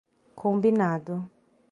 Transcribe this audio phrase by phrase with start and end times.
[0.41, 1.17] Combinado